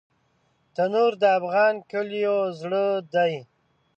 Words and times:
تنور 0.75 1.13
د 1.21 1.23
افغان 1.39 1.75
کلیو 1.91 2.37
زړه 2.59 2.85
دی 3.13 3.33